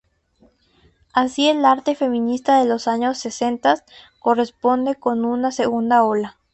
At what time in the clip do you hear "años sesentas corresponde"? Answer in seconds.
2.87-4.95